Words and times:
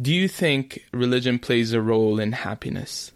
Do 0.00 0.12
you 0.12 0.28
think 0.28 0.84
religion 0.92 1.38
plays 1.38 1.72
a 1.72 1.80
role 1.80 2.18
in 2.18 2.32
happiness? 2.32 3.12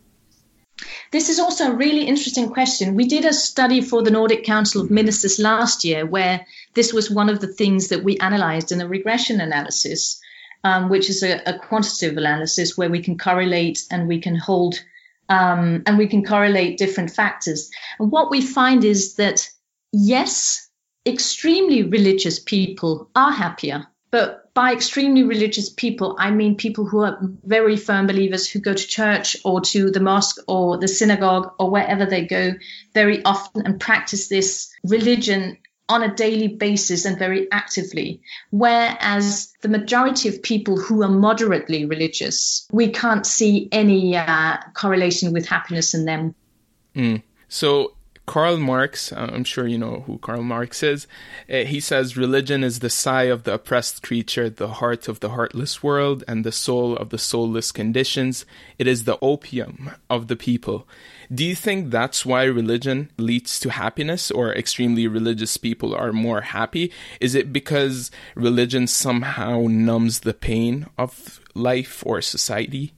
This 1.10 1.28
is 1.28 1.40
also 1.40 1.72
a 1.72 1.76
really 1.76 2.04
interesting 2.04 2.50
question. 2.50 2.94
We 2.94 3.08
did 3.08 3.24
a 3.24 3.32
study 3.32 3.80
for 3.80 4.02
the 4.02 4.10
Nordic 4.10 4.44
Council 4.44 4.82
of 4.82 4.90
Ministers 4.90 5.38
last 5.38 5.84
year 5.84 6.06
where 6.06 6.46
this 6.74 6.92
was 6.92 7.10
one 7.10 7.28
of 7.28 7.40
the 7.40 7.52
things 7.52 7.88
that 7.88 8.04
we 8.04 8.18
analyzed 8.18 8.70
in 8.70 8.80
a 8.80 8.86
regression 8.86 9.40
analysis, 9.40 10.20
um, 10.62 10.88
which 10.88 11.10
is 11.10 11.22
a, 11.22 11.40
a, 11.46 11.58
quantitative 11.58 12.16
analysis 12.16 12.76
where 12.76 12.90
we 12.90 13.02
can 13.02 13.18
correlate 13.18 13.84
and 13.90 14.06
we 14.06 14.20
can 14.20 14.36
hold 14.36 14.80
um, 15.28 15.82
and 15.86 15.98
we 15.98 16.06
can 16.06 16.24
correlate 16.24 16.78
different 16.78 17.10
factors. 17.10 17.70
And 17.98 18.12
what 18.12 18.30
we 18.30 18.40
find 18.40 18.84
is 18.84 19.16
that 19.16 19.48
yes, 19.92 20.68
extremely 21.06 21.82
religious 21.82 22.38
people 22.38 23.10
are 23.16 23.32
happier, 23.32 23.86
but 24.10 24.47
by 24.58 24.72
extremely 24.72 25.22
religious 25.22 25.68
people, 25.70 26.16
I 26.18 26.32
mean 26.32 26.56
people 26.56 26.84
who 26.84 27.04
are 27.04 27.16
very 27.44 27.76
firm 27.76 28.08
believers 28.08 28.48
who 28.48 28.58
go 28.58 28.74
to 28.74 28.86
church 28.88 29.36
or 29.44 29.60
to 29.60 29.92
the 29.92 30.00
mosque 30.00 30.40
or 30.48 30.78
the 30.78 30.88
synagogue 30.88 31.52
or 31.60 31.70
wherever 31.70 32.06
they 32.06 32.26
go 32.26 32.54
very 32.92 33.24
often 33.24 33.64
and 33.64 33.78
practice 33.78 34.26
this 34.26 34.74
religion 34.82 35.58
on 35.88 36.02
a 36.02 36.12
daily 36.12 36.48
basis 36.48 37.04
and 37.04 37.20
very 37.20 37.46
actively. 37.52 38.20
Whereas 38.50 39.52
the 39.60 39.68
majority 39.68 40.28
of 40.28 40.42
people 40.42 40.76
who 40.76 41.04
are 41.04 41.08
moderately 41.08 41.84
religious, 41.84 42.66
we 42.72 42.88
can't 42.88 43.24
see 43.24 43.68
any 43.70 44.16
uh, 44.16 44.56
correlation 44.74 45.32
with 45.32 45.46
happiness 45.46 45.94
in 45.94 46.04
them. 46.04 46.34
Mm. 46.96 47.22
So 47.46 47.92
Karl 48.28 48.58
Marx, 48.58 49.10
uh, 49.10 49.30
I'm 49.32 49.42
sure 49.42 49.66
you 49.66 49.78
know 49.78 50.04
who 50.06 50.18
Karl 50.18 50.42
Marx 50.42 50.82
is, 50.82 51.06
uh, 51.50 51.64
he 51.64 51.80
says 51.80 52.14
religion 52.14 52.62
is 52.62 52.80
the 52.80 52.90
sigh 52.90 53.22
of 53.22 53.44
the 53.44 53.54
oppressed 53.54 54.02
creature, 54.02 54.50
the 54.50 54.68
heart 54.68 55.08
of 55.08 55.20
the 55.20 55.30
heartless 55.30 55.82
world, 55.82 56.24
and 56.28 56.44
the 56.44 56.52
soul 56.52 56.94
of 56.94 57.08
the 57.08 57.16
soulless 57.16 57.72
conditions. 57.72 58.44
It 58.78 58.86
is 58.86 59.04
the 59.04 59.18
opium 59.22 59.92
of 60.10 60.28
the 60.28 60.36
people. 60.36 60.86
Do 61.32 61.42
you 61.42 61.54
think 61.54 61.90
that's 61.90 62.26
why 62.26 62.44
religion 62.44 63.10
leads 63.16 63.58
to 63.60 63.70
happiness 63.70 64.30
or 64.30 64.52
extremely 64.52 65.06
religious 65.06 65.56
people 65.56 65.94
are 65.94 66.12
more 66.12 66.42
happy? 66.42 66.92
Is 67.22 67.34
it 67.34 67.50
because 67.50 68.10
religion 68.34 68.86
somehow 68.88 69.68
numbs 69.68 70.20
the 70.20 70.34
pain 70.34 70.86
of 70.98 71.40
life 71.54 72.02
or 72.04 72.20
society? 72.20 72.92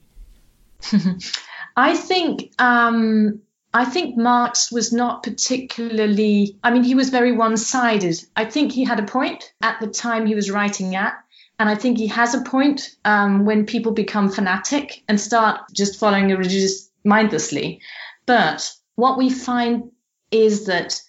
I 1.77 1.95
think 1.95 2.51
um, 2.59 3.41
I 3.73 3.85
think 3.85 4.17
Marx 4.17 4.71
was 4.71 4.91
not 4.91 5.23
particularly, 5.23 6.57
I 6.63 6.71
mean, 6.71 6.83
he 6.83 6.95
was 6.95 7.09
very 7.09 7.31
one 7.31 7.55
sided. 7.55 8.21
I 8.35 8.45
think 8.45 8.71
he 8.71 8.83
had 8.83 8.99
a 8.99 9.03
point 9.03 9.53
at 9.61 9.79
the 9.79 9.87
time 9.87 10.25
he 10.25 10.35
was 10.35 10.51
writing 10.51 10.95
at. 10.95 11.13
And 11.57 11.69
I 11.69 11.75
think 11.75 11.97
he 11.97 12.07
has 12.07 12.33
a 12.33 12.41
point 12.41 12.89
um, 13.05 13.45
when 13.45 13.65
people 13.65 13.93
become 13.93 14.29
fanatic 14.29 15.03
and 15.07 15.21
start 15.21 15.61
just 15.73 15.99
following 15.99 16.31
a 16.31 16.37
religious 16.37 16.89
mindlessly. 17.05 17.81
But 18.25 18.69
what 18.95 19.17
we 19.17 19.29
find 19.29 19.91
is 20.31 20.65
that 20.65 20.99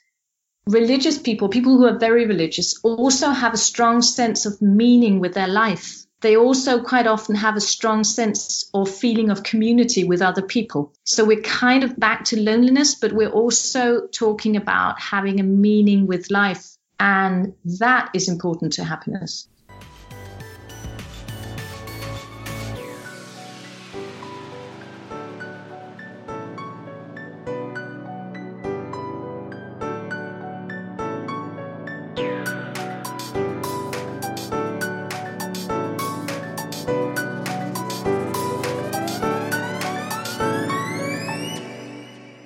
religious 0.67 1.19
people, 1.19 1.49
people 1.49 1.79
who 1.79 1.87
are 1.87 1.99
very 1.99 2.27
religious, 2.27 2.79
also 2.85 3.31
have 3.31 3.55
a 3.55 3.59
strong 3.59 4.03
sense 4.03 4.47
of 4.47 4.61
meaning 4.63 5.21
with 5.21 5.35
their 5.35 5.49
life 5.49 6.05
they 6.23 6.37
also 6.37 6.83
quite 6.83 7.06
often 7.06 7.34
have 7.34 7.56
a 7.56 7.61
strong 7.61 8.05
sense 8.05 8.70
or 8.73 8.87
feeling 8.87 9.31
of 9.31 9.42
community 9.42 10.05
with 10.05 10.23
other 10.23 10.42
people. 10.42 10.92
So 11.05 11.25
we're 11.25 11.41
kind 11.41 11.84
of 11.84 11.98
back 11.98 12.25
to 12.27 12.41
loneliness, 12.41 12.95
but 12.95 13.12
we're 13.12 13.28
also 13.28 14.06
talking 14.06 14.56
about 14.56 15.00
having 15.00 15.41
a 15.41 15.45
meaning 15.45 16.06
with 16.06 16.31
life. 16.31 16.77
And 16.98 17.55
that 17.78 18.11
is 18.15 18.28
important 18.28 18.75
to 18.75 18.84
happiness. 18.84 19.48